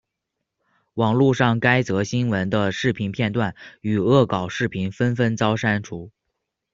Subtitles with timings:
[0.95, 6.09] 网路上该则新闻的视频片段与恶搞视频纷纷遭删除。